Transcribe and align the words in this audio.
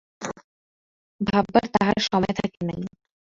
ভাববার 1.21 1.65
তাহার 1.73 1.99
সময় 2.07 2.33
থাকে 2.35 2.59
নাই। 2.67 2.81